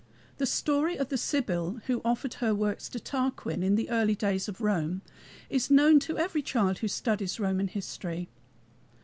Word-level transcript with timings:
The 0.39 0.47
story 0.47 0.97
of 0.97 1.09
the 1.09 1.15
Sibyl 1.15 1.79
who 1.85 2.01
offered 2.03 2.33
her 2.33 2.55
books 2.55 2.89
to 2.89 2.99
Tarquin, 2.99 3.61
in 3.61 3.75
the 3.75 3.91
early 3.91 4.15
days 4.15 4.47
of 4.47 4.59
Rome, 4.59 5.03
is 5.47 5.69
known 5.69 5.99
to 5.99 6.17
every 6.17 6.41
child 6.41 6.79
who 6.79 6.87
studies 6.87 7.39
Roman 7.39 7.67
history. 7.67 8.27